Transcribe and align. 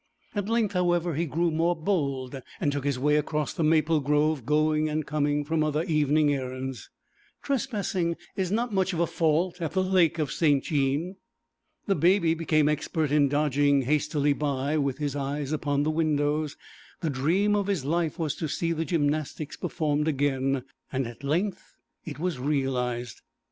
At 0.33 0.49
length, 0.49 0.73
however, 0.73 1.13
he 1.13 1.27
grew 1.27 1.51
more 1.51 1.75
bold, 1.75 2.41
and 2.59 2.71
took 2.71 2.83
his 2.85 2.97
way 2.97 3.17
across 3.17 3.53
the 3.53 3.61
maple 3.63 3.99
grove 3.99 4.47
going 4.47 4.89
and 4.89 5.05
coming 5.05 5.45
from 5.45 5.63
other 5.63 5.83
evening 5.83 6.33
errands. 6.33 6.89
Trespassing 7.43 8.15
is 8.35 8.51
not 8.51 8.73
much 8.73 8.93
of 8.93 8.99
a 8.99 9.05
fault 9.05 9.61
at 9.61 9.73
the 9.73 9.83
lake 9.83 10.17
of 10.17 10.31
St. 10.31 10.63
Jean. 10.63 11.17
The 11.85 11.93
Baby 11.93 12.33
became 12.33 12.67
expert 12.67 13.11
in 13.11 13.29
dodging 13.29 13.83
hastily 13.83 14.33
by, 14.33 14.75
with 14.75 14.97
his 14.97 15.15
eyes 15.15 15.51
upon 15.51 15.83
the 15.83 15.91
windows; 15.91 16.57
the 17.01 17.11
dream 17.11 17.55
of 17.55 17.67
his 17.67 17.85
life 17.85 18.17
was 18.17 18.33
to 18.37 18.47
see 18.47 18.71
the 18.71 18.85
gymnastics 18.85 19.55
performed 19.55 20.07
again; 20.07 20.63
at 20.91 21.23
length 21.23 21.75
it 22.05 22.17
was 22.17 22.39
realised. 22.39 23.21